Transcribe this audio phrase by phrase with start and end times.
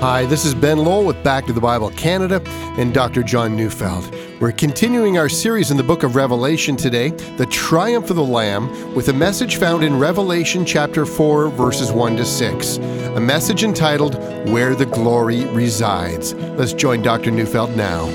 [0.00, 2.40] Hi, this is Ben Lowell with Back to the Bible Canada
[2.78, 3.22] and Dr.
[3.22, 4.10] John Neufeld.
[4.40, 8.94] We're continuing our series in the book of Revelation today, The Triumph of the Lamb,
[8.94, 12.76] with a message found in Revelation chapter 4, verses 1 to 6.
[12.78, 14.14] A message entitled,
[14.48, 16.32] Where the Glory Resides.
[16.32, 17.30] Let's join Dr.
[17.30, 18.06] Neufeld now.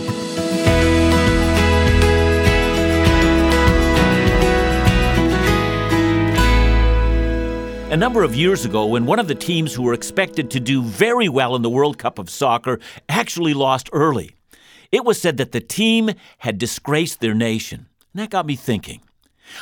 [7.96, 10.84] A number of years ago, when one of the teams who were expected to do
[10.84, 14.35] very well in the World Cup of Soccer actually lost early,
[14.91, 17.88] it was said that the team had disgraced their nation.
[18.13, 18.99] And that got me thinking.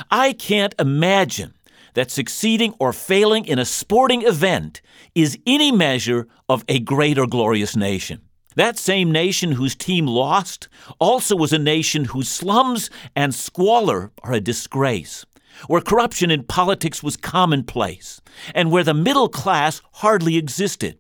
[0.10, 1.54] I can't imagine
[1.94, 4.82] that succeeding or failing in a sporting event
[5.14, 8.22] is any measure of a great or glorious nation.
[8.56, 14.34] That same nation whose team lost also was a nation whose slums and squalor are
[14.34, 15.24] a disgrace
[15.68, 18.22] where corruption in politics was commonplace,
[18.54, 20.98] and where the middle class hardly existed.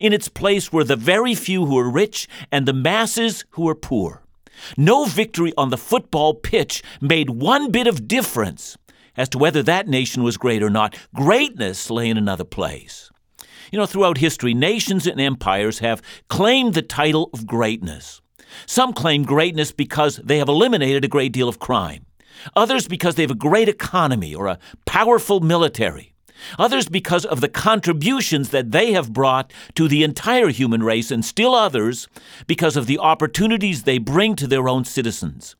[0.00, 3.74] In its place were the very few who were rich and the masses who were
[3.74, 4.22] poor.
[4.76, 8.76] No victory on the football pitch made one bit of difference
[9.16, 10.96] as to whether that nation was great or not.
[11.14, 13.10] Greatness lay in another place.
[13.72, 18.20] You know, throughout history, nations and empires have claimed the title of greatness.
[18.66, 22.06] Some claim greatness because they have eliminated a great deal of crime.
[22.54, 26.14] Others because they have a great economy or a powerful military.
[26.58, 31.24] Others because of the contributions that they have brought to the entire human race, and
[31.24, 32.08] still others
[32.46, 35.56] because of the opportunities they bring to their own citizens.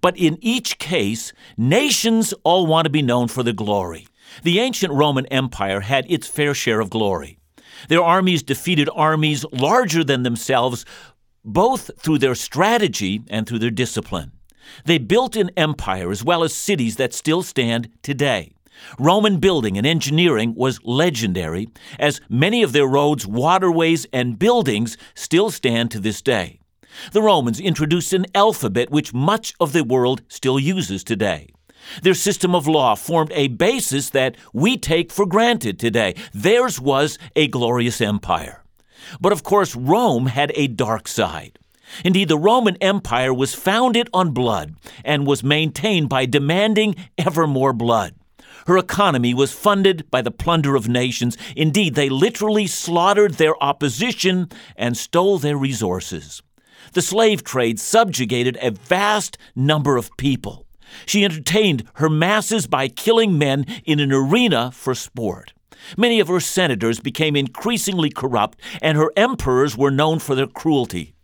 [0.00, 4.06] But in each case, nations all want to be known for their glory.
[4.42, 7.38] The ancient Roman Empire had its fair share of glory.
[7.88, 10.84] Their armies defeated armies larger than themselves,
[11.44, 14.32] both through their strategy and through their discipline.
[14.84, 18.52] They built an empire as well as cities that still stand today.
[18.98, 25.50] Roman building and engineering was legendary, as many of their roads, waterways, and buildings still
[25.50, 26.60] stand to this day.
[27.12, 31.48] The Romans introduced an alphabet which much of the world still uses today.
[32.02, 36.14] Their system of law formed a basis that we take for granted today.
[36.34, 38.62] Theirs was a glorious empire.
[39.20, 41.58] But of course, Rome had a dark side.
[42.04, 47.72] Indeed, the Roman Empire was founded on blood and was maintained by demanding ever more
[47.72, 48.14] blood.
[48.66, 51.38] Her economy was funded by the plunder of nations.
[51.56, 56.42] Indeed, they literally slaughtered their opposition and stole their resources.
[56.92, 60.66] The slave trade subjugated a vast number of people.
[61.06, 65.52] She entertained her masses by killing men in an arena for sport.
[65.96, 71.14] Many of her senators became increasingly corrupt, and her emperors were known for their cruelty.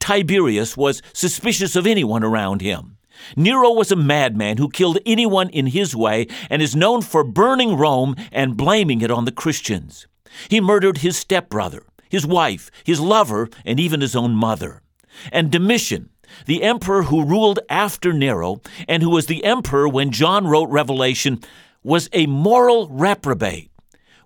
[0.00, 2.96] Tiberius was suspicious of anyone around him.
[3.36, 7.76] Nero was a madman who killed anyone in his way and is known for burning
[7.76, 10.06] Rome and blaming it on the Christians.
[10.48, 14.82] He murdered his stepbrother, his wife, his lover, and even his own mother.
[15.30, 16.10] And Domitian,
[16.46, 21.40] the emperor who ruled after Nero and who was the emperor when John wrote Revelation,
[21.82, 23.71] was a moral reprobate.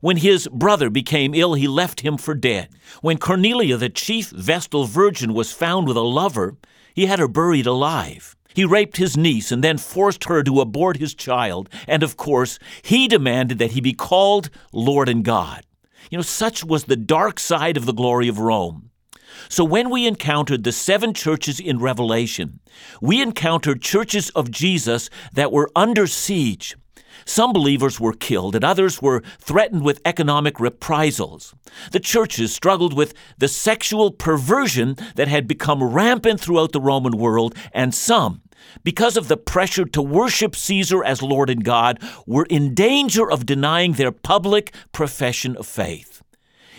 [0.01, 2.69] When his brother became ill, he left him for dead.
[3.01, 6.57] When Cornelia, the chief Vestal virgin, was found with a lover,
[6.95, 8.37] he had her buried alive.
[8.55, 11.69] He raped his niece and then forced her to abort his child.
[11.87, 15.65] And of course, he demanded that he be called Lord and God.
[16.11, 18.91] You know, such was the dark side of the glory of Rome.
[19.49, 22.61] So when we encountered the seven churches in Revelation,
[23.01, 26.77] we encountered churches of Jesus that were under siege
[27.27, 31.55] some believers were killed and others were threatened with economic reprisals.
[31.91, 37.55] The churches struggled with the sexual perversion that had become rampant throughout the Roman world,
[37.73, 38.43] and some,
[38.85, 43.45] because of the pressure to worship Caesar as Lord and God, were in danger of
[43.45, 46.23] denying their public profession of faith.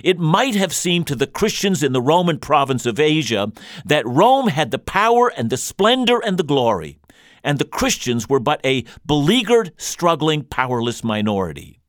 [0.03, 3.51] It might have seemed to the Christians in the Roman province of Asia
[3.83, 6.99] that Rome had the power and the splendor and the glory
[7.47, 11.79] and the Christians were but a beleaguered, struggling, powerless minority.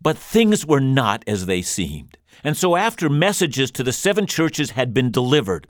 [0.00, 2.16] But things were not as they seemed.
[2.42, 5.66] And so, after messages to the seven churches had been delivered,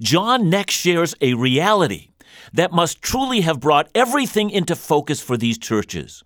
[0.00, 2.08] John next shares a reality
[2.54, 6.24] that must truly have brought everything into focus for these churches.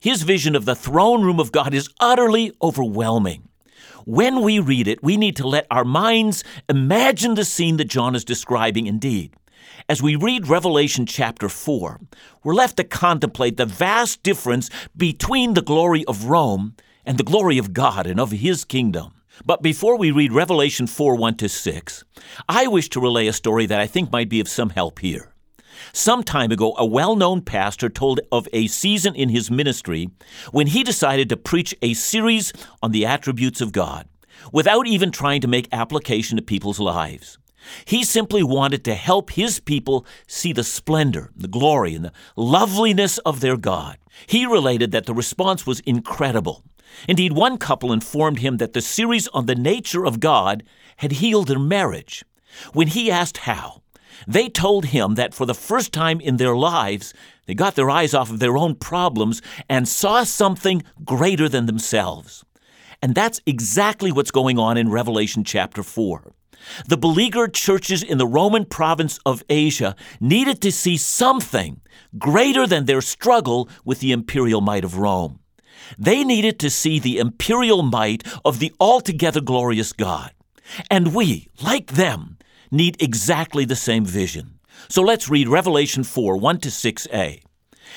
[0.00, 3.50] His vision of the throne room of God is utterly overwhelming.
[4.06, 8.14] When we read it, we need to let our minds imagine the scene that John
[8.14, 9.34] is describing indeed.
[9.88, 12.00] As we read Revelation chapter 4,
[12.42, 16.74] we're left to contemplate the vast difference between the glory of Rome
[17.04, 19.14] and the glory of God and of His kingdom.
[19.44, 22.04] But before we read Revelation 4 1 to 6,
[22.48, 25.34] I wish to relay a story that I think might be of some help here.
[25.92, 30.10] Some time ago, a well known pastor told of a season in his ministry
[30.52, 32.52] when he decided to preach a series
[32.82, 34.08] on the attributes of God.
[34.52, 37.38] without even trying to make application to people's lives.
[37.84, 43.18] He simply wanted to help his people see the splendor, the glory, and the loveliness
[43.18, 43.98] of their God.
[44.26, 46.64] He related that the response was incredible.
[47.08, 50.62] Indeed, one couple informed him that the series on the nature of God
[50.98, 52.24] had healed their marriage.
[52.72, 53.82] When he asked how,
[54.28, 57.12] they told him that for the first time in their lives,
[57.46, 62.44] they got their eyes off of their own problems and saw something greater than themselves.
[63.02, 66.32] And that's exactly what's going on in Revelation chapter 4.
[66.86, 71.80] The beleaguered churches in the Roman province of Asia needed to see something
[72.18, 75.40] greater than their struggle with the imperial might of Rome.
[75.98, 80.32] They needed to see the imperial might of the altogether glorious God.
[80.90, 82.38] And we, like them,
[82.70, 84.58] need exactly the same vision.
[84.88, 87.42] So let's read Revelation 4 1 to 6a.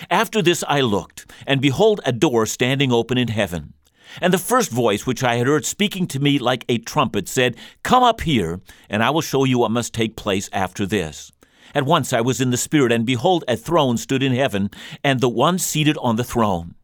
[0.10, 3.74] After this I looked, and behold, a door standing open in heaven.
[4.21, 7.56] And the first voice which I had heard speaking to me like a trumpet said,
[7.83, 11.31] Come up here, and I will show you what must take place after this.
[11.75, 14.69] At once I was in the Spirit, and behold, a throne stood in heaven,
[15.04, 16.75] and the one seated on the throne.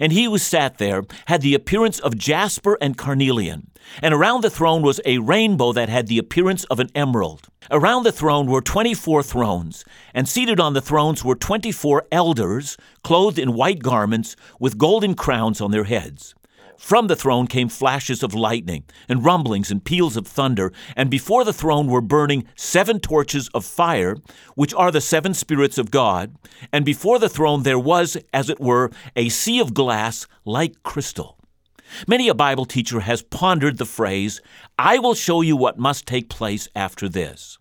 [0.00, 3.70] And he who sat there had the appearance of jasper and carnelian.
[4.02, 7.48] And around the throne was a rainbow that had the appearance of an emerald.
[7.70, 12.06] Around the throne were twenty four thrones, and seated on the thrones were twenty four
[12.10, 16.34] elders, clothed in white garments, with golden crowns on their heads.
[16.78, 21.44] From the throne came flashes of lightning, and rumblings and peals of thunder, and before
[21.44, 24.16] the throne were burning seven torches of fire,
[24.54, 26.34] which are the seven spirits of God,
[26.72, 31.38] and before the throne there was, as it were, a sea of glass like crystal.
[32.06, 34.40] Many a Bible teacher has pondered the phrase,
[34.78, 37.58] I will show you what must take place after this.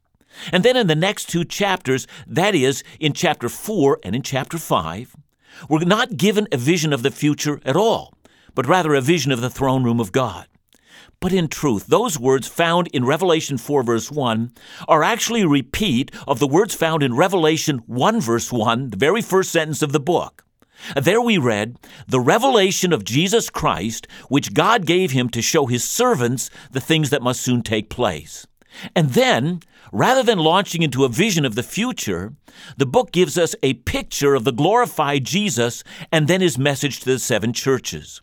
[0.52, 4.58] And then in the next two chapters, that is, in chapter 4 and in chapter
[4.58, 5.16] 5,
[5.68, 8.14] we're not given a vision of the future at all
[8.56, 10.48] but rather a vision of the throne room of God.
[11.20, 14.52] But in truth, those words found in Revelation 4, verse 1,
[14.88, 19.22] are actually a repeat of the words found in Revelation 1, verse 1, the very
[19.22, 20.44] first sentence of the book.
[21.00, 21.78] There we read,
[22.08, 27.12] the revelation of Jesus Christ, which God gave him to show his servants the things
[27.12, 28.48] that must soon take place.
[28.96, 29.60] And then,
[29.92, 32.34] rather than launching into a vision of the future,
[32.78, 37.06] the book gives us a picture of the glorified Jesus and then his message to
[37.06, 38.22] the seven churches.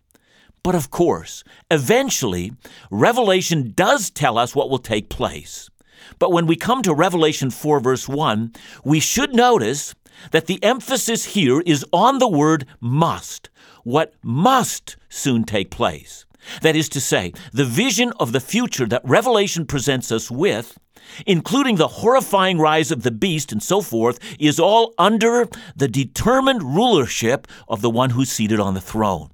[0.68, 2.52] But of course, eventually,
[2.90, 5.70] Revelation does tell us what will take place.
[6.18, 8.52] But when we come to Revelation 4, verse 1,
[8.84, 9.94] we should notice
[10.30, 13.48] that the emphasis here is on the word must,
[13.82, 16.26] what must soon take place.
[16.60, 20.76] That is to say, the vision of the future that Revelation presents us with,
[21.24, 26.62] including the horrifying rise of the beast and so forth, is all under the determined
[26.62, 29.30] rulership of the one who's seated on the throne.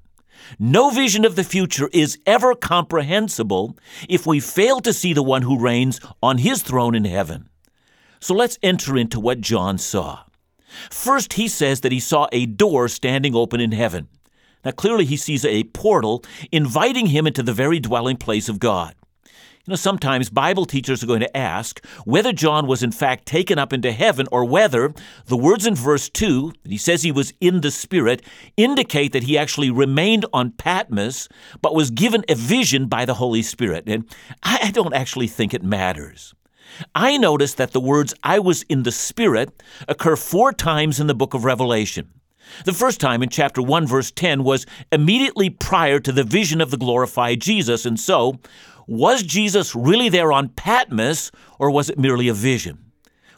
[0.59, 3.77] No vision of the future is ever comprehensible
[4.09, 7.49] if we fail to see the one who reigns on his throne in heaven.
[8.21, 10.21] So let's enter into what John saw.
[10.91, 14.09] First, he says that he saw a door standing open in heaven.
[14.65, 18.95] Now, clearly, he sees a portal inviting him into the very dwelling place of God.
[19.67, 23.59] You know, sometimes Bible teachers are going to ask whether John was in fact taken
[23.59, 24.93] up into heaven or whether
[25.25, 28.23] the words in verse 2, that he says he was in the Spirit,
[28.59, 31.31] indicate that he actually remained on Patmos
[31.63, 33.85] but was given a vision by the Holy Spirit.
[33.87, 34.05] And
[34.43, 36.35] I don't actually think it matters.
[36.95, 41.15] I notice that the words, I was in the Spirit, occur four times in the
[41.15, 42.11] book of Revelation.
[42.65, 46.71] The first time in chapter 1, verse 10, was immediately prior to the vision of
[46.71, 47.87] the glorified Jesus.
[47.87, 48.39] And so,
[48.87, 52.79] was Jesus really there on Patmos, or was it merely a vision?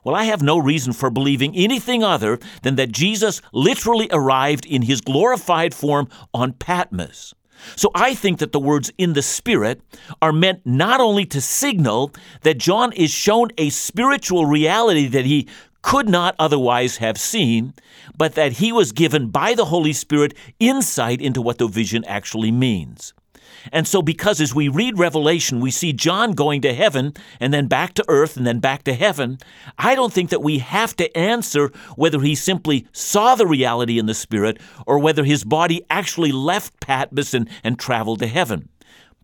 [0.04, 4.82] Well, I have no reason for believing anything other than that Jesus literally arrived in
[4.82, 7.34] his glorified form on Patmos.
[7.74, 9.80] So I think that the words in the Spirit
[10.22, 12.12] are meant not only to signal
[12.42, 15.48] that John is shown a spiritual reality that he
[15.82, 17.72] could not otherwise have seen,
[18.16, 22.52] but that he was given by the Holy Spirit insight into what the vision actually
[22.52, 23.14] means.
[23.72, 27.66] And so, because as we read Revelation, we see John going to heaven and then
[27.66, 29.38] back to earth and then back to heaven,
[29.78, 34.06] I don't think that we have to answer whether he simply saw the reality in
[34.06, 38.68] the Spirit or whether his body actually left Patmos and, and traveled to heaven.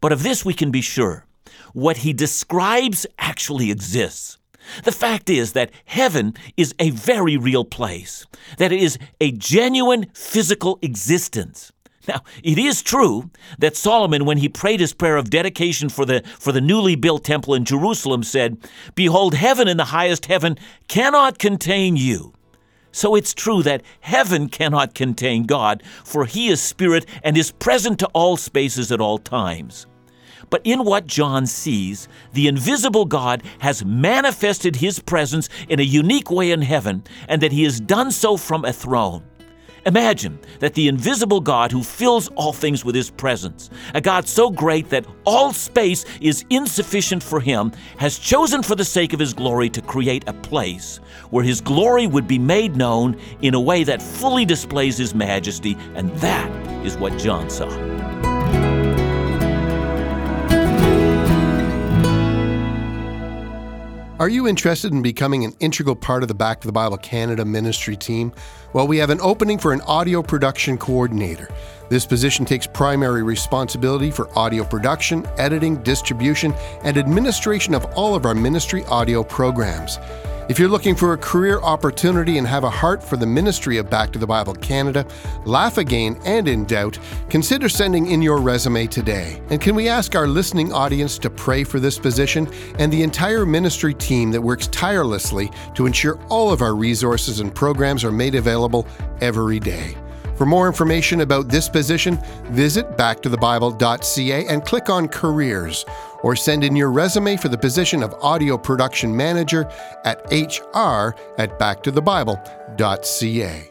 [0.01, 1.27] But of this we can be sure.
[1.73, 4.39] What he describes actually exists.
[4.85, 8.27] The fact is that heaven is a very real place,
[8.59, 11.72] that it is a genuine physical existence.
[12.09, 16.23] Now, it is true that Solomon, when he prayed his prayer of dedication for the,
[16.39, 18.59] for the newly built temple in Jerusalem, said,
[18.95, 22.33] Behold, heaven in the highest heaven cannot contain you.
[22.91, 27.99] So it's true that heaven cannot contain God, for he is spirit and is present
[28.01, 29.87] to all spaces at all times.
[30.51, 36.31] But in what John sees, the invisible God has manifested his presence in a unique
[36.31, 39.25] way in heaven, and that he has done so from a throne.
[39.85, 44.49] Imagine that the invisible God who fills all things with his presence, a God so
[44.49, 49.35] great that all space is insufficient for him, has chosen for the sake of his
[49.35, 50.99] glory to create a place
[51.31, 55.77] where his glory would be made known in a way that fully displays his majesty,
[55.97, 56.51] and that
[56.87, 58.32] is what John saw.
[64.23, 67.45] Are you interested in becoming an integral part of the Back to the Bible Canada
[67.45, 68.33] ministry team?
[68.73, 71.49] Well, we have an opening for an audio production coordinator.
[71.89, 78.25] This position takes primary responsibility for audio production, editing, distribution, and administration of all of
[78.25, 79.99] our ministry audio programs.
[80.53, 83.89] If you're looking for a career opportunity and have a heart for the ministry of
[83.89, 85.07] Back to the Bible Canada,
[85.47, 86.99] laugh again and in doubt,
[87.31, 89.41] consider sending in your resume today.
[89.49, 93.47] And can we ask our listening audience to pray for this position and the entire
[93.47, 98.35] ministry team that works tirelessly to ensure all of our resources and programs are made
[98.35, 98.87] available
[99.23, 99.97] every day?
[100.37, 102.19] For more information about this position,
[102.51, 105.87] visit backtothebible.ca and click on Careers,
[106.23, 109.69] or send in your resume for the position of Audio Production Manager
[110.05, 113.69] at hr at backtothebible.ca.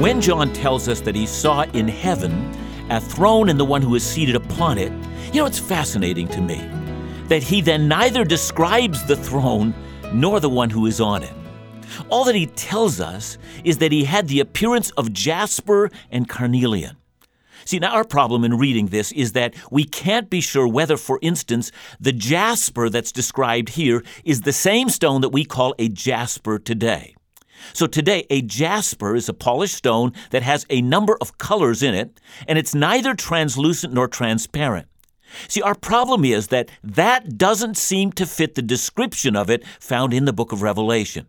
[0.00, 2.52] When John tells us that he saw in heaven
[2.90, 4.92] a throne and the one who is seated upon it,
[5.32, 6.68] you know, it's fascinating to me
[7.28, 9.74] that he then neither describes the throne
[10.12, 11.32] nor the one who is on it.
[12.08, 16.96] All that he tells us is that he had the appearance of jasper and carnelian.
[17.64, 21.18] See, now our problem in reading this is that we can't be sure whether, for
[21.20, 26.60] instance, the jasper that's described here is the same stone that we call a jasper
[26.60, 27.16] today.
[27.72, 31.94] So today, a jasper is a polished stone that has a number of colors in
[31.94, 34.86] it, and it's neither translucent nor transparent.
[35.48, 40.14] See, our problem is that that doesn't seem to fit the description of it found
[40.14, 41.26] in the book of Revelation.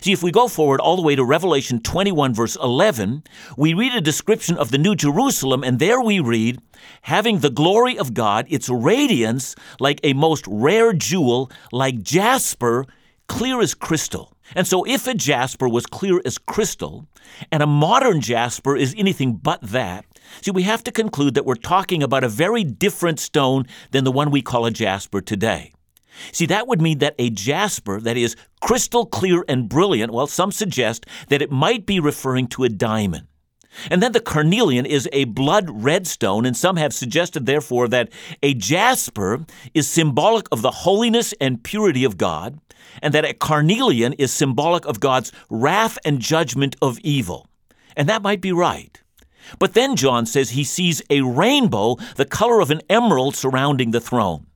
[0.00, 3.22] See, if we go forward all the way to Revelation 21, verse 11,
[3.56, 6.60] we read a description of the New Jerusalem, and there we read,
[7.02, 12.84] having the glory of God, its radiance like a most rare jewel, like jasper,
[13.28, 14.32] clear as crystal.
[14.54, 17.06] And so, if a jasper was clear as crystal,
[17.50, 20.04] and a modern jasper is anything but that,
[20.42, 24.12] See, we have to conclude that we're talking about a very different stone than the
[24.12, 25.72] one we call a jasper today.
[26.32, 30.52] See, that would mean that a jasper that is crystal clear and brilliant, well, some
[30.52, 33.26] suggest that it might be referring to a diamond.
[33.90, 38.10] And then the carnelian is a blood red stone, and some have suggested, therefore, that
[38.42, 39.44] a jasper
[39.74, 42.58] is symbolic of the holiness and purity of God,
[43.02, 47.46] and that a carnelian is symbolic of God's wrath and judgment of evil.
[47.96, 49.00] And that might be right.
[49.58, 54.00] But then John says he sees a rainbow, the color of an emerald, surrounding the
[54.00, 54.46] throne.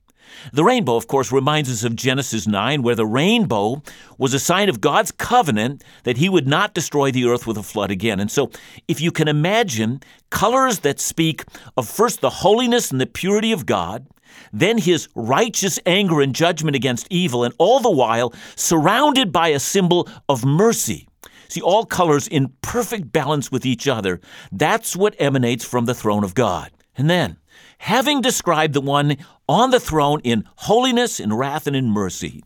[0.52, 3.82] The rainbow, of course, reminds us of Genesis 9, where the rainbow
[4.18, 7.62] was a sign of God's covenant that he would not destroy the earth with a
[7.62, 8.20] flood again.
[8.20, 8.50] And so,
[8.88, 11.44] if you can imagine colors that speak
[11.76, 14.06] of first the holiness and the purity of God,
[14.52, 19.58] then his righteous anger and judgment against evil, and all the while surrounded by a
[19.58, 21.06] symbol of mercy.
[21.48, 24.20] See, all colors in perfect balance with each other.
[24.52, 26.70] That's what emanates from the throne of God.
[26.96, 27.38] And then,
[27.78, 29.16] having described the one
[29.48, 32.42] on the throne in holiness, in wrath, and in mercy,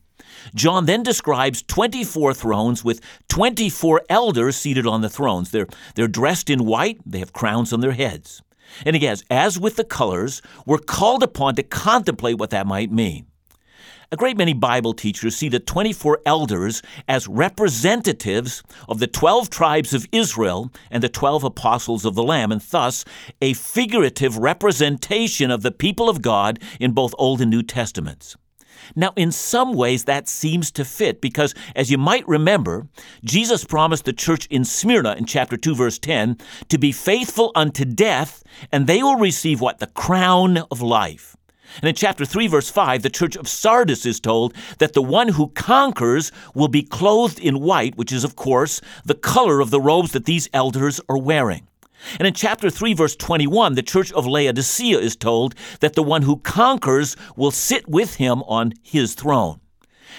[0.54, 5.50] John then describes 24 thrones with 24 elders seated on the thrones.
[5.50, 8.42] They're, they're dressed in white, they have crowns on their heads.
[8.84, 13.26] And again, as with the colors, we're called upon to contemplate what that might mean.
[14.14, 19.92] A great many Bible teachers see the 24 elders as representatives of the 12 tribes
[19.92, 23.04] of Israel and the 12 apostles of the Lamb, and thus
[23.42, 28.36] a figurative representation of the people of God in both Old and New Testaments.
[28.94, 32.86] Now, in some ways, that seems to fit because, as you might remember,
[33.24, 37.84] Jesus promised the church in Smyrna in chapter 2, verse 10, to be faithful unto
[37.84, 39.80] death, and they will receive what?
[39.80, 41.36] The crown of life.
[41.80, 45.28] And in chapter 3, verse 5, the church of Sardis is told that the one
[45.28, 49.80] who conquers will be clothed in white, which is, of course, the color of the
[49.80, 51.66] robes that these elders are wearing.
[52.18, 56.22] And in chapter 3, verse 21, the church of Laodicea is told that the one
[56.22, 59.60] who conquers will sit with him on his throne.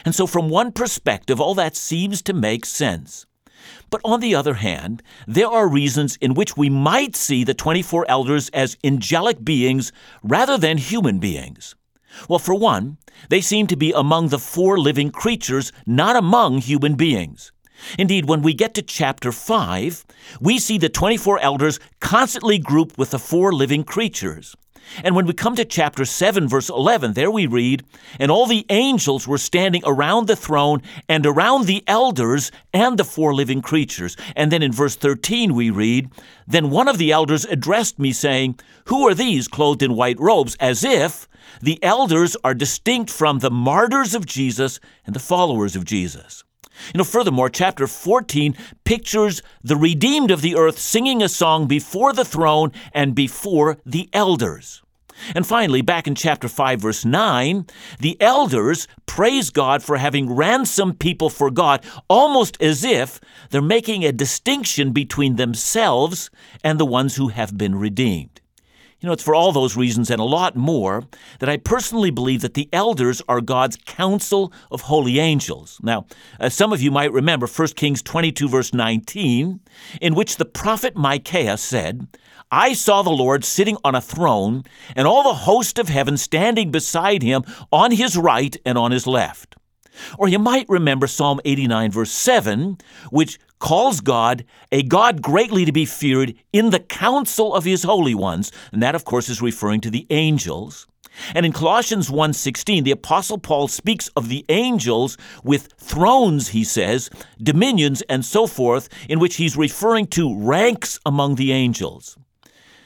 [0.03, 3.25] And so, from one perspective, all that seems to make sense.
[3.89, 8.06] But on the other hand, there are reasons in which we might see the 24
[8.10, 9.92] elders as angelic beings
[10.24, 11.75] rather than human beings.
[12.30, 12.98] Well, for one,
[13.30, 17.51] they seem to be among the four living creatures, not among human beings.
[18.00, 20.06] Indeed, when we get to chapter 5,
[20.39, 24.56] we see the 24 elders constantly grouped with the four living creatures.
[25.04, 27.84] And when we come to chapter 7, verse 11, there we read,
[28.20, 33.04] And all the angels were standing around the throne and around the elders and the
[33.04, 34.15] four living creatures.
[34.36, 36.10] And then in verse 13, we read,
[36.48, 40.56] Then one of the elders addressed me, saying, Who are these clothed in white robes?
[40.60, 41.27] As if
[41.62, 46.44] the elders are distinct from the martyrs of Jesus and the followers of Jesus.
[46.94, 52.13] You know, furthermore, chapter 14 pictures the redeemed of the earth singing a song before
[52.13, 54.82] the throne and before the elders.
[55.34, 57.65] And finally, back in chapter 5, verse 9,
[58.00, 64.03] the elders praise God for having ransomed people for God, almost as if they're making
[64.03, 66.29] a distinction between themselves
[66.63, 68.41] and the ones who have been redeemed.
[69.05, 71.03] You know, it's for all those reasons and a lot more
[71.38, 75.79] that I personally believe that the elders are God's council of holy angels.
[75.83, 76.07] Now,
[76.39, 79.59] uh, some of you might remember 1 Kings 22, verse 19,
[80.01, 82.07] in which the prophet Micaiah said,
[82.50, 84.63] I saw the Lord sitting on a throne,
[84.95, 89.05] and all the host of heaven standing beside him on his right and on his
[89.05, 89.55] left.
[90.17, 92.79] Or you might remember Psalm 89, verse 7,
[93.12, 98.15] which calls God a God greatly to be feared in the council of his holy
[98.15, 98.51] ones.
[98.71, 100.88] And that, of course, is referring to the angels.
[101.33, 107.09] And in Colossians 1:16, the apostle Paul speaks of the angels with thrones, he says,
[107.41, 112.17] dominions and so forth, in which he's referring to ranks among the angels.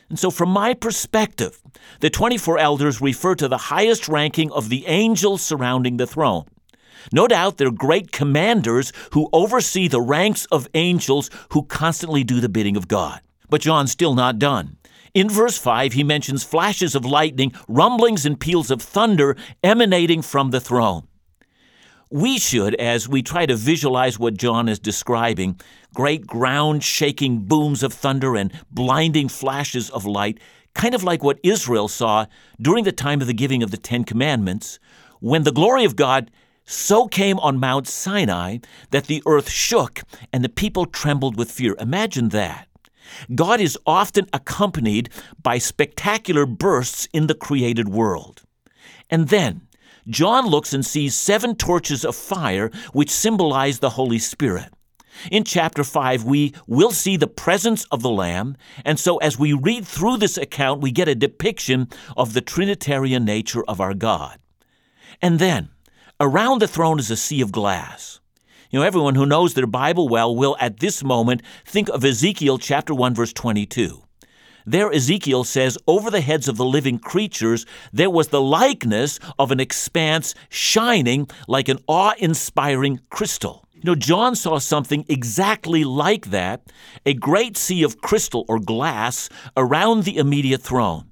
[0.09, 1.61] And so, from my perspective,
[1.99, 6.45] the 24 elders refer to the highest ranking of the angels surrounding the throne.
[7.13, 12.49] No doubt they're great commanders who oversee the ranks of angels who constantly do the
[12.49, 13.21] bidding of God.
[13.49, 14.77] But John's still not done.
[15.13, 20.51] In verse 5, he mentions flashes of lightning, rumblings, and peals of thunder emanating from
[20.51, 21.07] the throne.
[22.11, 25.59] We should, as we try to visualize what John is describing,
[25.93, 30.39] great ground shaking booms of thunder and blinding flashes of light,
[30.73, 32.25] kind of like what Israel saw
[32.59, 34.79] during the time of the giving of the Ten Commandments,
[35.19, 36.31] when the glory of God
[36.69, 38.59] so came on Mount Sinai
[38.91, 41.75] that the earth shook and the people trembled with fear.
[41.79, 42.67] Imagine that.
[43.33, 45.09] God is often accompanied
[45.41, 48.43] by spectacular bursts in the created world.
[49.09, 49.67] And then,
[50.07, 54.71] John looks and sees seven torches of fire which symbolize the Holy Spirit.
[55.31, 58.55] In chapter 5, we will see the presence of the Lamb,
[58.85, 63.25] and so as we read through this account, we get a depiction of the Trinitarian
[63.25, 64.37] nature of our God.
[65.19, 65.69] And then,
[66.21, 68.19] Around the throne is a sea of glass.
[68.71, 72.57] You know, everyone who knows their Bible well will at this moment think of Ezekiel
[72.57, 74.03] chapter 1 verse 22.
[74.65, 79.51] There Ezekiel says, over the heads of the living creatures there was the likeness of
[79.51, 83.65] an expanse shining like an awe-inspiring crystal.
[83.75, 86.69] You know, John saw something exactly like that,
[87.05, 91.11] a great sea of crystal or glass around the immediate throne.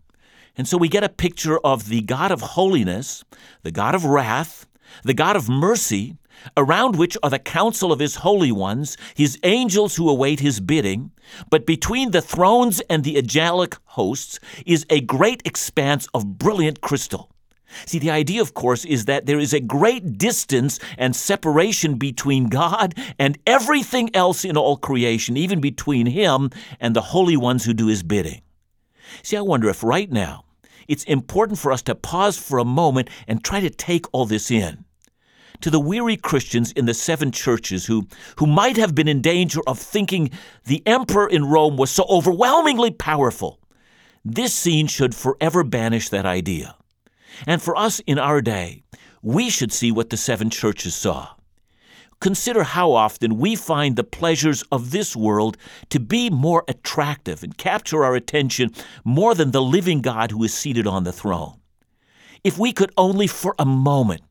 [0.58, 3.24] And so we get a picture of the God of holiness,
[3.64, 4.66] the God of wrath,
[5.04, 6.18] the God of mercy,
[6.56, 11.12] around which are the council of his holy ones, his angels who await his bidding,
[11.50, 17.32] but between the thrones and the angelic hosts is a great expanse of brilliant crystal.
[17.86, 22.48] See, the idea, of course, is that there is a great distance and separation between
[22.48, 27.74] God and everything else in all creation, even between Him and the holy ones who
[27.74, 28.42] do His bidding.
[29.22, 30.46] See, I wonder if right now
[30.88, 34.52] it's important for us to pause for a moment and try to take all this
[34.52, 34.86] in
[35.62, 39.62] to the weary Christians in the seven churches who, who might have been in danger
[39.68, 40.30] of thinking
[40.66, 43.60] the emperor in Rome was so overwhelmingly powerful.
[44.24, 46.76] This scene should forever banish that idea.
[47.46, 48.84] And for us in our day,
[49.22, 51.30] we should see what the seven churches saw.
[52.20, 55.56] Consider how often we find the pleasures of this world
[55.90, 58.72] to be more attractive and capture our attention
[59.04, 61.60] more than the living God who is seated on the throne.
[62.44, 64.22] If we could only for a moment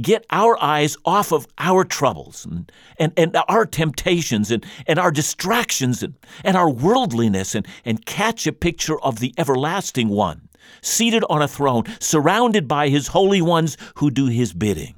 [0.00, 5.10] get our eyes off of our troubles and, and, and our temptations and, and our
[5.10, 10.48] distractions and, and our worldliness and, and catch a picture of the everlasting one,
[10.80, 14.94] seated on a throne, surrounded by his holy ones who do his bidding.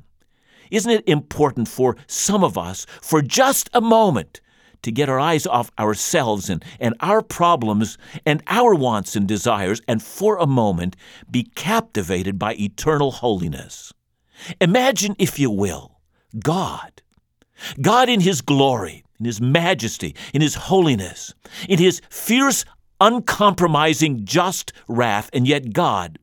[0.70, 4.40] Isn't it important for some of us, for just a moment,
[4.82, 7.96] to get our eyes off ourselves and, and our problems
[8.26, 10.96] and our wants and desires, and for a moment
[11.30, 13.92] be captivated by eternal holiness?
[14.60, 16.00] Imagine, if you will,
[16.38, 17.02] God.
[17.80, 21.34] God in His glory, in His majesty, in His holiness,
[21.68, 22.64] in His fierce,
[23.00, 26.18] uncompromising, just wrath, and yet God,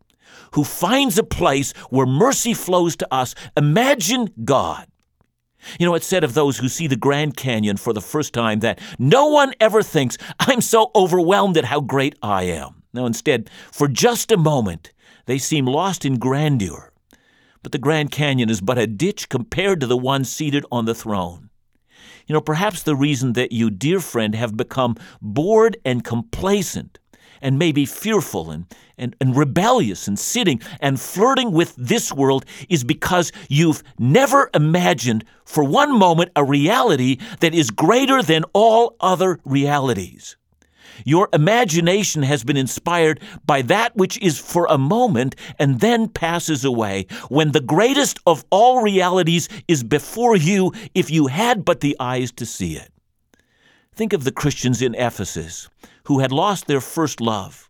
[0.51, 3.35] who finds a place where mercy flows to us.
[3.57, 4.87] Imagine God.
[5.79, 8.59] You know, it's said of those who see the Grand Canyon for the first time
[8.61, 12.83] that no one ever thinks, I'm so overwhelmed at how great I am.
[12.93, 14.91] No, instead, for just a moment,
[15.25, 16.91] they seem lost in grandeur.
[17.63, 20.95] But the Grand Canyon is but a ditch compared to the one seated on the
[20.95, 21.49] throne.
[22.27, 26.97] You know, perhaps the reason that you, dear friend, have become bored and complacent
[27.41, 28.65] and maybe fearful and,
[28.97, 35.25] and, and rebellious and sitting and flirting with this world is because you've never imagined
[35.45, 40.37] for one moment a reality that is greater than all other realities.
[41.05, 46.63] Your imagination has been inspired by that which is for a moment and then passes
[46.63, 51.95] away, when the greatest of all realities is before you if you had but the
[51.99, 52.91] eyes to see it.
[53.93, 55.69] Think of the Christians in Ephesus
[56.05, 57.69] who had lost their first love,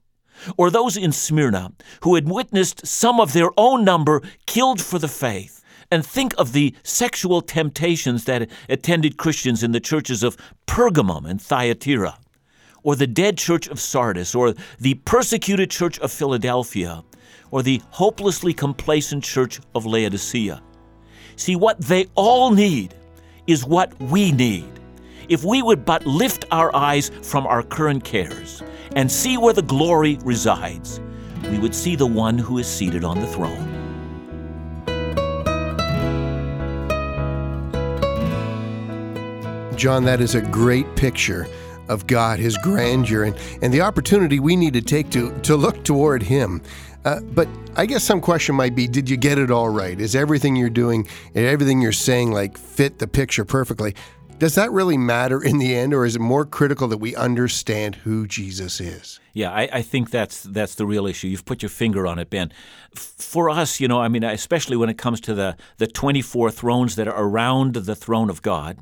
[0.58, 5.08] or those in Smyrna who had witnessed some of their own number killed for the
[5.08, 5.64] faith.
[5.94, 11.42] And think of the sexual temptations that attended Christians in the churches of Pergamum and
[11.42, 12.18] Thyatira
[12.84, 17.04] or the dead church of Sardis, or the persecuted church of Philadelphia,
[17.52, 20.62] or the hopelessly complacent church of Laodicea.
[21.36, 22.96] See, what they all need
[23.48, 24.81] is what we need.
[25.32, 28.62] If we would but lift our eyes from our current cares
[28.98, 31.00] and see where the glory resides,
[31.50, 33.70] we would see the one who is seated on the throne.
[39.78, 41.48] John, that is a great picture
[41.88, 45.82] of God, His grandeur, and, and the opportunity we need to take to, to look
[45.86, 46.62] toward Him.
[47.06, 50.00] Uh, but I guess some question might be Did you get it all right?
[50.00, 53.96] Is everything you're doing and everything you're saying like fit the picture perfectly?
[54.42, 57.98] Does that really matter in the end, or is it more critical that we understand
[57.98, 59.20] who Jesus is?
[59.34, 61.28] Yeah, I, I, think that's that's the real issue.
[61.28, 62.52] You've put your finger on it, Ben.
[62.96, 66.96] For us, you know, I mean, especially when it comes to the the 24 thrones
[66.96, 68.80] that are around the throne of God,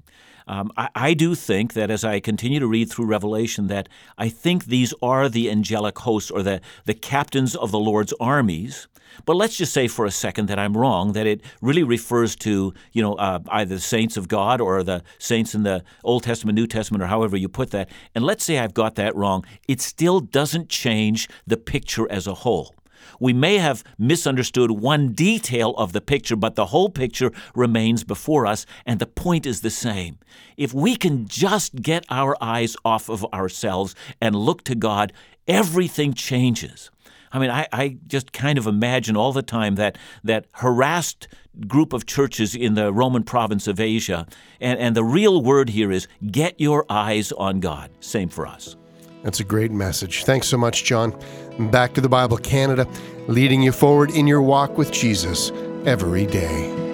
[0.50, 4.30] um, I, I, do think that as I continue to read through Revelation, that I
[4.30, 8.88] think these are the angelic hosts or the, the captains of the Lord's armies.
[9.26, 12.74] But let's just say for a second that I'm wrong, that it really refers to,
[12.94, 16.56] you know, uh, either the saints of God or the saints in the Old Testament,
[16.56, 17.90] New Testament, or however you put that.
[18.16, 19.46] And let's say I've got that wrong.
[19.68, 22.74] It still doesn't change the picture as a whole.
[23.20, 28.46] We may have misunderstood one detail of the picture, but the whole picture remains before
[28.46, 30.20] us, and the point is the same.
[30.58, 35.14] If we can just get our eyes off of ourselves and look to God,
[35.48, 36.92] everything changes.
[37.32, 41.28] I mean, I, I, just kind of imagine all the time that that harassed
[41.68, 44.26] group of churches in the Roman province of Asia,
[44.60, 47.92] and, and the real word here is get your eyes on God.
[48.00, 48.76] Same for us.
[49.24, 50.24] That's a great message.
[50.24, 51.14] Thanks so much, John.
[51.60, 52.88] Back to the Bible Canada,
[53.28, 55.52] leading you forward in your walk with Jesus
[55.86, 56.89] every day.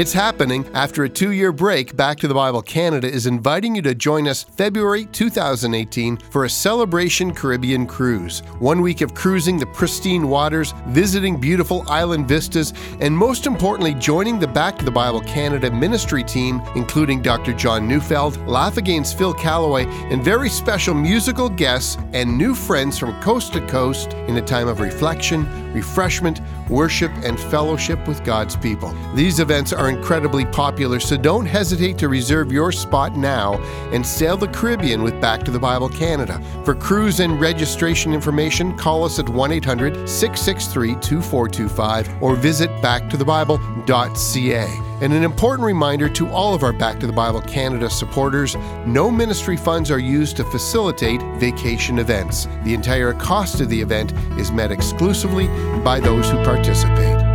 [0.00, 0.64] It's happening.
[0.72, 4.26] After a two year break, Back to the Bible Canada is inviting you to join
[4.28, 8.40] us February 2018 for a Celebration Caribbean cruise.
[8.60, 14.38] One week of cruising the pristine waters, visiting beautiful island vistas, and most importantly, joining
[14.38, 17.52] the Back to the Bible Canada ministry team, including Dr.
[17.52, 23.20] John Neufeld, Laugh Again's Phil Callaway, and very special musical guests and new friends from
[23.20, 28.94] coast to coast in a time of reflection, refreshment, worship, and fellowship with God's people.
[29.14, 33.54] These events are incredibly popular, so don't hesitate to reserve your spot now
[33.92, 36.40] and sail the Caribbean with Back to the Bible Canada.
[36.64, 44.89] For cruise and registration information, call us at 1 800 663 2425 or visit backtothebible.ca.
[45.00, 49.10] And an important reminder to all of our Back to the Bible Canada supporters no
[49.10, 52.46] ministry funds are used to facilitate vacation events.
[52.64, 55.46] The entire cost of the event is met exclusively
[55.82, 57.29] by those who participate.